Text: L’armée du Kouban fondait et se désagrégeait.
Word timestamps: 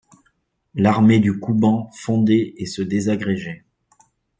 L’armée 0.73 1.19
du 1.19 1.39
Kouban 1.39 1.91
fondait 1.93 2.55
et 2.57 2.65
se 2.65 2.81
désagrégeait. 2.81 3.63